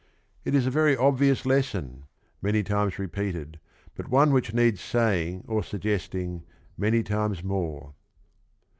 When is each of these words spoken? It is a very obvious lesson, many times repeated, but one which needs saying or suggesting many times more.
It 0.43 0.55
is 0.55 0.65
a 0.65 0.71
very 0.71 0.97
obvious 0.97 1.45
lesson, 1.45 2.05
many 2.41 2.63
times 2.63 2.97
repeated, 2.97 3.59
but 3.93 4.09
one 4.09 4.31
which 4.33 4.51
needs 4.51 4.81
saying 4.81 5.43
or 5.47 5.61
suggesting 5.61 6.41
many 6.75 7.03
times 7.03 7.43
more. 7.43 7.93